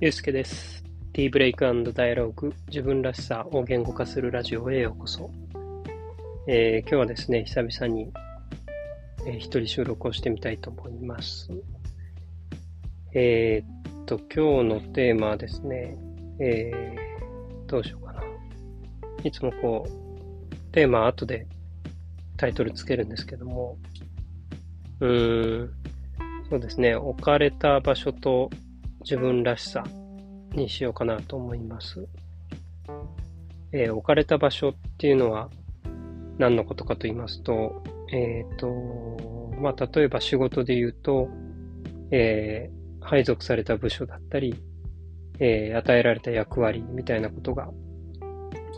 [0.00, 0.84] ゆうすけです。
[1.12, 5.28] ティーブレイクダイアログ、自分らしさを言語化するラジオへようこそ。
[6.46, 8.12] えー今日はですね、久々に、
[9.26, 11.50] えー一人収録をしてみたいと思います。
[13.12, 15.96] えーっと、今日のテーマはですね、
[16.38, 18.22] えーどうしようかな。
[19.24, 21.44] いつもこう、テーマは後で
[22.36, 23.76] タイトルつけるんですけども、
[25.00, 25.70] うーん、
[26.48, 28.48] そうですね、置かれた場所と
[29.00, 29.84] 自分らしさ
[30.52, 32.06] にしようかなと思います。
[33.72, 35.50] えー置かれた場所っていうのは
[36.38, 38.68] 何のことかと言いますと、えっ、と、
[39.60, 41.28] まあ、例えば仕事で言うと、
[42.10, 44.54] えー配属された部署だったり、
[45.38, 47.70] えー与えられた役割みたいなことが、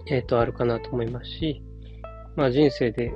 [0.06, 1.62] えっ、と、あるかなと思いますし、
[2.36, 3.12] まあ、人生で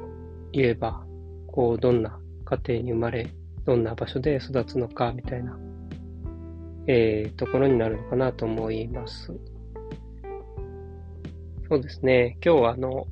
[0.52, 1.04] 言えば、
[1.46, 3.28] こう、どんな家庭に生まれ、
[3.64, 5.58] どんな場所で育つのか、みたいな、
[6.86, 9.32] えー、ところになるのかなと思います。
[11.68, 12.36] そうですね。
[12.44, 13.06] 今日はあの、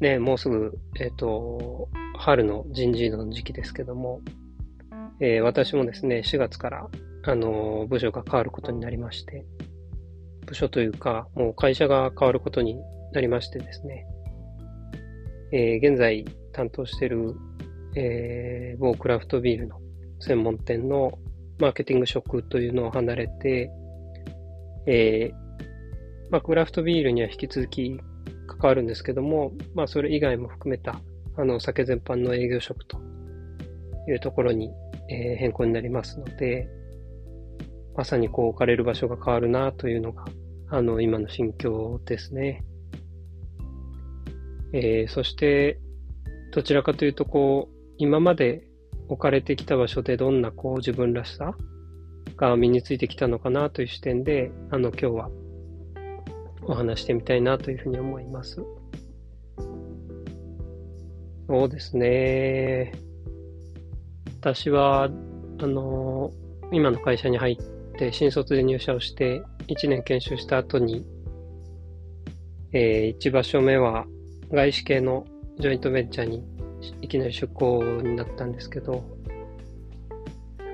[0.00, 4.20] ね、もうすぐ、えっ、と、春の人事異動の時期ですけども、
[5.20, 6.88] えー私もですね、4月から、
[7.24, 9.46] あの、部署が変わることになりまして、
[10.44, 12.76] 部署というか、もう会社が変わることに
[13.12, 14.06] なりましてですね、
[15.52, 17.34] えー現在担当している、
[17.94, 19.78] えー某クラフトビールの
[20.20, 21.18] 専門店の
[21.58, 23.70] マーケティング職というのを離れて、
[24.86, 25.46] えー
[26.30, 28.00] まあ、クラフトビールには引き続き
[28.46, 31.00] 関わるんですけども、まあ、それ以外も含めた、
[31.36, 32.98] あの、酒全般の営業職と
[34.08, 34.70] いうところに、
[35.08, 36.68] えー変更になりますので、
[37.96, 40.24] まさにこう置かれる場所が変わるなというのが、
[40.68, 42.64] あの、今の心境ですね。
[44.72, 45.78] えーそして、
[46.52, 48.66] どちらかというと、こう、今まで
[49.08, 51.54] 置かれてきた場所でどんなこう自分らしさ
[52.36, 55.30] が身についてきたのかなという視点で、あの、今日は
[56.62, 58.62] お話してみたいなというふうに思います。
[61.48, 62.92] そうですね。
[64.40, 65.08] 私は、あ
[65.66, 66.30] の、
[66.72, 71.06] 今の会社に入って、新卒で入社をして、1年研修した後に、
[72.72, 74.06] えー、1場所目は
[74.50, 75.24] 外資系の
[75.58, 76.44] ジョイントベンチャーに
[77.02, 79.04] いきなり出向になったんですけど、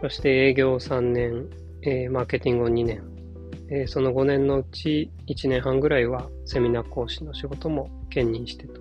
[0.00, 1.46] そして営業3年、
[1.82, 3.02] えーマーケティングを2年、
[3.70, 8.80] えーその5年のうち1年半ぐらいはセミナー講師の仕事も兼任してと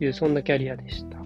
[0.00, 1.18] いう、そんなキャリアでした。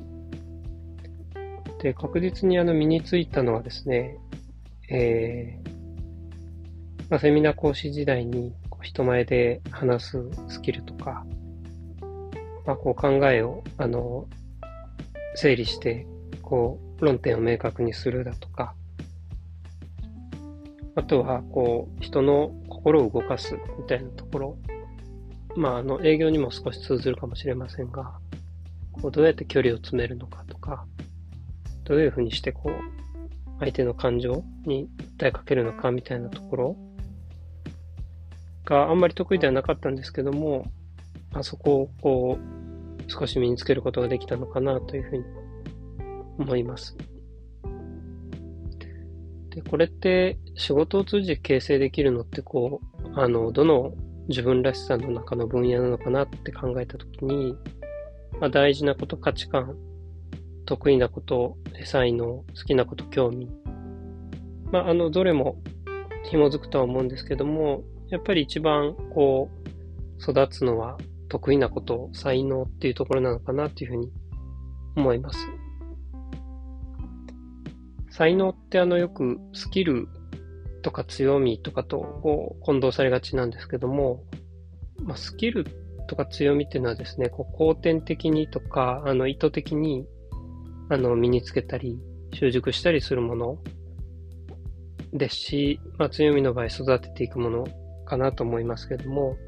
[1.83, 4.17] で、確実にあの身についたのはですね、
[4.91, 5.73] えー
[7.11, 11.27] まあ、セミナー講師時代にこう人前で話すスキルとか、
[12.65, 14.27] まあ、こう考えを、あの、
[15.35, 16.07] 整理して、
[16.43, 18.75] こう、論点を明確にするだとか、
[20.95, 24.59] あとは、こう、人の心を動かすみたいなところ、
[25.57, 28.19] まあ、あの、営業にも少し通ずるかもしれませんが、
[28.93, 30.85] こうどうやって距離を詰めるのかとか、
[31.85, 34.89] どういうふうにして、こう、相手の感情に
[35.19, 36.77] 訴えかけるのかみたいなところ。
[38.65, 40.67] があんまり得意ではなかったんですけども、
[41.33, 42.62] あそこをこう、
[43.09, 45.25] 少し身につけることができたのかなというふうに
[46.39, 46.97] 思います。
[49.51, 53.93] で、これって仕事を通じて形成できるのってこう、あの、どの
[54.29, 57.57] 自分らしさの中の分野なのかなって考えたときに、
[58.41, 59.77] まあ、大事なこと、価値観、
[60.65, 63.51] 得意なこと、才能、好きなこと、興味。
[64.71, 65.61] まあ、あの、どれも
[66.31, 69.63] 紐づくとは思うんですけども、やっぱり一番こう、
[70.23, 70.97] 育つのは
[71.33, 74.13] 得意なこと、才能っていうところなのかなっていうふうに
[74.97, 75.39] 思います。
[78.11, 80.09] 才能ってあのよくスキル
[80.83, 84.25] とか強みとかとこう混同されがちなんですけども、
[85.03, 85.65] まあ、スキル
[86.07, 90.05] とか強みっていうのはですね、こう後天的にとか、あの意図的に
[90.91, 91.99] あの身につけたり、
[92.35, 93.59] 習熟したりするもの
[95.15, 97.67] ですし、まあ、強みの場合育てていくもの
[98.05, 99.39] かなと思いますけども、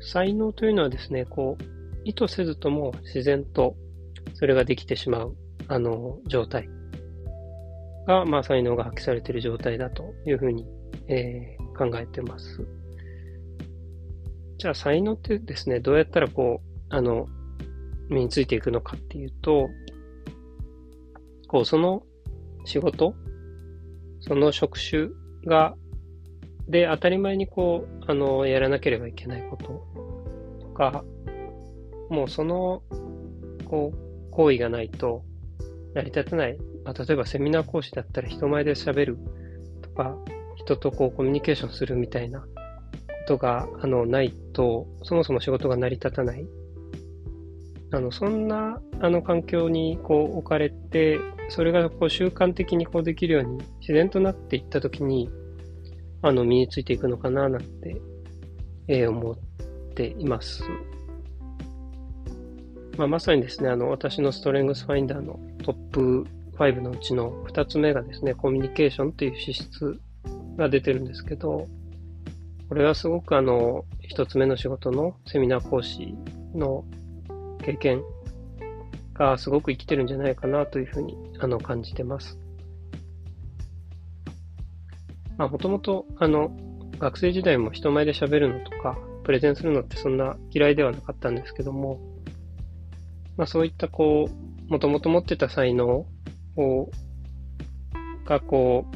[0.00, 1.64] 才能というのはですね、こう、
[2.04, 3.76] 意図せずとも自然と
[4.34, 5.36] それができてしまう、
[5.68, 6.68] あの、状態
[8.06, 10.66] が、まあ、才能が発揮されている状態だというふうに、
[11.08, 12.66] えー考えてます。
[14.58, 17.26] じゃあ、才能ってですね、どうやったらこう、あの、
[18.08, 19.68] 身についていくのかっていうと、
[21.48, 22.02] こう、その
[22.64, 23.14] 仕事、
[24.20, 25.08] その職種
[25.44, 25.76] が、
[26.68, 29.86] で、当たり前にこう、あの、やらなければいけないこと
[30.60, 31.04] とか、
[32.10, 32.82] もうその、
[33.64, 35.24] こう、行為がないと
[35.94, 36.58] 成り立たない。
[36.84, 39.18] まあ、例えばセミナー講師だったら人前で喋る
[39.82, 40.16] とか、
[40.56, 42.46] 人とこうコミュニケーションするみたいなこ
[43.26, 46.46] とが、あの、ないと、そもそも仕事が成り立たない。
[47.92, 51.18] あの、そんな、あの、環境にこう置かれて、
[51.48, 55.30] それがこう習慣的にこうできるように自然となっていったときに、
[56.28, 57.96] あの、身についていくのかな、なんて、
[58.88, 59.36] えー、思っ
[59.94, 60.64] ています。
[62.96, 70.00] まあ、まさにですね、あの、私のストレングスファインダーのトップ5のうちの2つ目がですね、コミュニケーションという資質
[70.56, 71.68] が出てるんですけど、
[72.68, 76.14] これはすごくあの、1つ目の仕事のセミナー講師
[76.54, 76.84] の
[77.62, 78.02] 経験
[79.14, 82.38] がすごく生きてるんじゃないかなというふうにあの感じてます。
[85.38, 86.50] まあ、もともと、あの、
[86.98, 92.00] 学生時代も人前で喋るのとか、プレゼンするのってそんな嫌いではなかったんですけども、
[93.36, 96.06] まあそういったこう、もともと持ってた才能
[96.56, 96.90] を、
[98.24, 98.86] がこ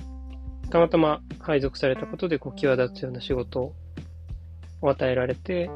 [0.66, 3.74] う、たまたま配属されたことでこう際立つような仕事
[4.80, 5.70] を与えられて、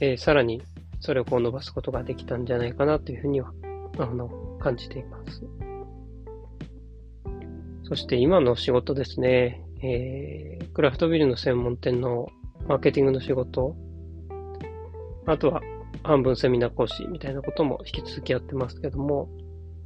[0.00, 0.62] えー、さらに
[1.00, 3.52] それをこう伸ばすことができたんじゃないかなというふうには、
[3.98, 4.28] あの、
[4.58, 5.42] 感じています。
[7.90, 12.28] そして今の仕事ですね、えー、クラフトビールの専門店の
[12.68, 13.74] マーケティングの仕事、
[15.26, 15.60] あとは
[16.04, 19.28] 半分セミナー講師みたいなことも引き続きやってますけども、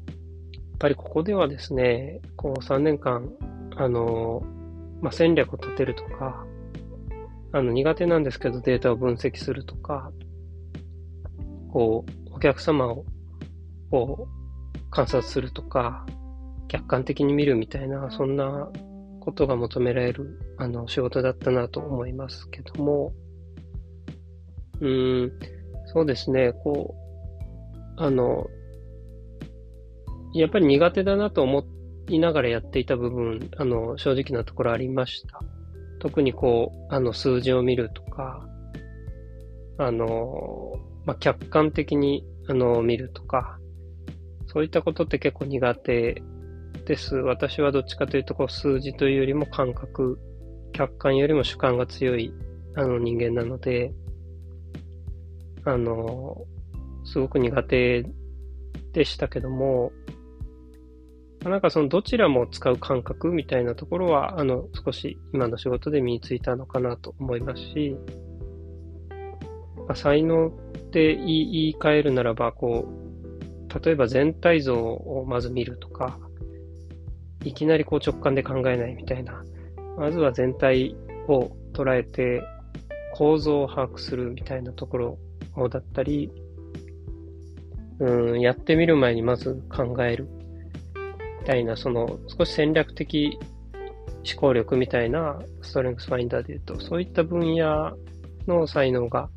[0.07, 3.33] やっぱりここではですね、こう3年間、
[3.75, 4.43] あの、
[5.01, 6.45] まあ、戦略を立てるとか、
[7.53, 10.13] あの苦手なんですけどデータを分析するとか、
[11.73, 13.07] こう、お客様を、
[13.91, 16.05] こう、観察するとか、
[16.69, 18.69] 客観的に見るみたいな、そんな
[19.21, 23.13] ことが求められる、あの、仕事だったなと思いますけども、
[24.81, 25.33] うーん、
[25.87, 26.95] そうですね、こ
[27.99, 28.47] う、あの、
[30.35, 31.65] やっぱり苦手だなと思
[32.09, 35.41] いながらやっていた部分、あの、正直なところありました。
[36.01, 38.47] 特にこう、あの、数字を見るとか、
[39.79, 40.75] あの、
[41.05, 43.59] まあ、客観的に、あの、見るとか、
[44.47, 46.23] そういったことって結構苦手
[46.85, 47.17] です。
[47.17, 50.19] 私はどっちかというと、こう、数字というよりも感覚、
[50.73, 52.33] 客観よりも主観が強い、
[52.77, 53.93] あの、人間なので、
[55.65, 56.45] あの、
[57.05, 58.05] すごく苦手
[58.93, 59.93] でしたけども、
[61.43, 67.97] なんかそのどちらも使う感覚みたいなところは、あの、少し今の仕事で身についたのかなと思いますし、
[69.77, 70.51] まあ、才能っ
[70.91, 76.19] て言い換えるならば、こう、例えば全体像をまず見るとか、
[77.45, 79.45] いきなりこう直感で考えないみたいな、
[79.97, 80.97] まずは全体
[81.29, 82.43] を捉えて
[83.15, 85.19] 構造を把握するみたいなところ
[85.69, 86.33] だったり、
[88.01, 90.29] うん、やってみる前にまず考える
[91.41, 93.39] みたいな、その少し戦略的
[94.25, 97.97] 思考力みたいなストレングスファインダーで言うと、そういった分野
[98.47, 99.29] の才能が、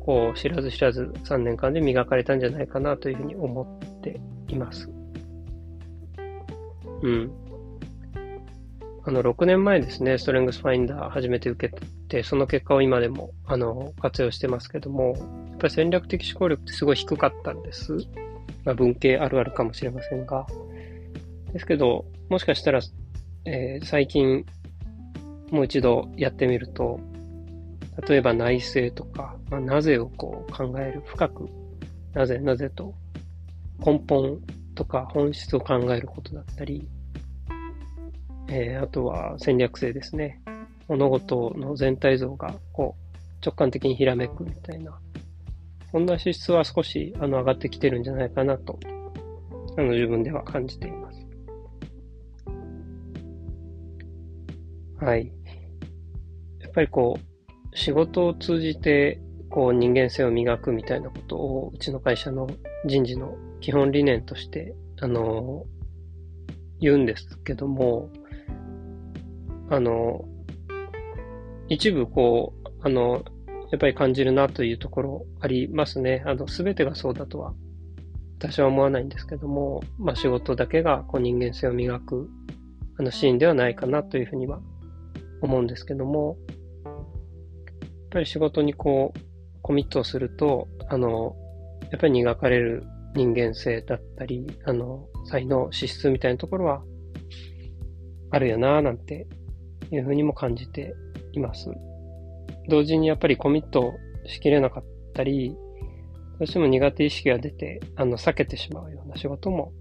[0.00, 4.88] こう、知らず知らず3年間で磨かれたんじゃないかなというふうに思っています。
[7.02, 7.30] うん。
[9.04, 11.74] あの、6年前ですね、ストレングスファインダー初めて受け
[12.08, 15.14] て、その結果を今でも、あの、活用してますけども、
[15.50, 17.96] やっぱり戦略的思考力ってすごい低かったんです。
[18.64, 20.46] まあ、文系あるあるかもしれませんが。
[21.52, 22.80] ですけど、もしかしたら、
[23.46, 24.44] えー、最近、
[25.50, 27.00] もう一度やってみると、
[28.06, 31.48] 例えば内政とか、まあ、なぜをこう考える、深く、
[32.12, 32.94] なぜ、なぜと、
[33.84, 34.38] 根本
[34.78, 36.88] とか本質を考えることだったり、
[38.48, 40.40] えー、あとは戦略性ですね。
[40.86, 44.96] 物事の全体像がこう直感的にひらめくみたいな。
[45.90, 48.78] そんな資質は少しあの上がってきてるんじゃないかなと、
[49.76, 51.26] あの自分では感じています。
[55.00, 55.32] はい。
[56.60, 59.20] やっぱりこう、仕事を通じて
[59.50, 62.46] こう人間性を磨くみたいなことをうちの会社の
[62.84, 65.64] 人事の基本理念としてあの
[66.80, 68.10] 言うんですけども、
[69.70, 70.24] あの、
[71.68, 73.24] 一部こう、あの、
[73.70, 76.22] やっぱり感じるなというところありますね。
[76.26, 77.54] あの、すべてがそうだとは、
[78.38, 82.30] 私は思わないんですけども、まあ仕事だけがこう人間性を磨く、
[82.98, 84.60] あのシーンではないかなというふうには
[85.42, 86.36] 思うんですけども、
[86.84, 86.94] やっ
[88.10, 89.20] ぱり仕事にこう、
[89.60, 91.36] コミットをすると、あの、
[91.90, 92.84] やっぱり磨かれる
[93.14, 96.82] 人間性だったり、あの、才能、資質みたいなところは
[98.30, 99.26] あるよなぁなんて
[99.90, 100.94] いうふうにも感じて
[101.32, 101.70] います。
[102.68, 103.94] 同時にやっぱりコミット
[104.26, 104.84] しきれなかっ
[105.14, 105.56] たり、
[106.38, 109.72] どうしても苦手意識が出て、あの、避けてしまうような仕事も、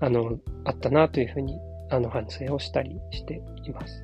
[0.00, 1.58] あの、あったなというふうに、
[1.90, 4.02] あの、反省をしたりしています。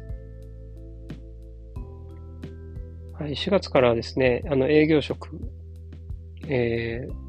[3.18, 5.30] はい、4月からはですね、あの、営業職、
[6.46, 7.25] えー、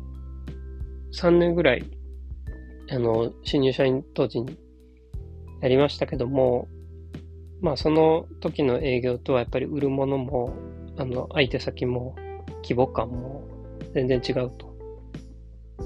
[1.17, 1.83] 3年ぐらい、
[2.91, 4.55] あの、新入社員当時に
[5.61, 6.67] やりましたけども、
[7.59, 10.53] まあその時の営業とはやっぱり売るものも、
[10.95, 12.15] あの、相手先も
[12.61, 13.47] 規模感も
[13.95, 14.77] 全然違うと、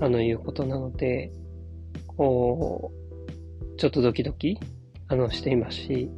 [0.01, 1.31] あの、いうことなので、
[2.07, 4.59] こう、ちょっとドキドキ、
[5.07, 6.09] あの、していますし、やっ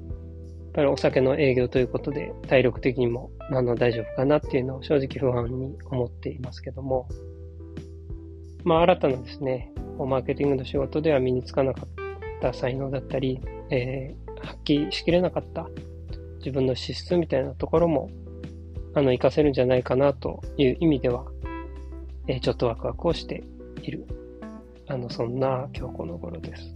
[0.74, 7.08] ぱりお酒の営業ということで、体力的にも、あの、大丈夫かなっていうのを正直不安に思っていますけども、
[8.64, 11.86] まあ、新たなですね、マーケティングの仕事では身につかなかっ
[12.42, 13.40] た才能だったり、
[13.70, 15.68] えー、発揮しきれなかった
[16.38, 18.10] 自分の資質みたいなところも、
[18.96, 21.26] あの、活かせるんじゃないかなという意味では、
[22.28, 23.44] えー、ちょっとワクワクをして
[23.82, 24.06] いる。
[24.88, 26.74] あの、そんな今日この頃です。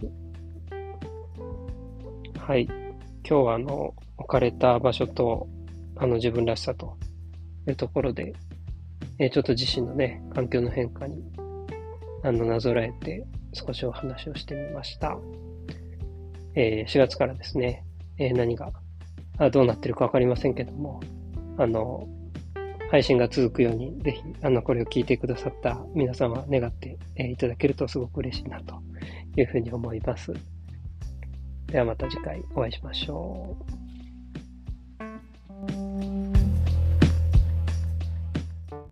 [2.38, 2.64] はい。
[2.64, 5.48] 今日はあの、置かれた場所と、
[5.96, 6.96] あの、自分らしさと
[7.66, 8.34] いうところで、
[9.18, 11.22] えー、ちょっと自身のね、環境の変化に、
[12.22, 15.18] あの、なぞらえて少しお話をしてみました。
[16.54, 17.84] えー、4月からですね、
[18.18, 18.72] えー、何が
[19.38, 21.00] あどうなってるかわかりませんけども、
[21.56, 22.08] あの、
[22.90, 28.82] 配信が続くように、ぜひ、あの、これを聞いてくださった皆様願って、えー、いただけるとすごく嬉しいなと
[29.36, 30.32] いうふうに思います。
[31.66, 33.77] ではまた次回お会いしましょう。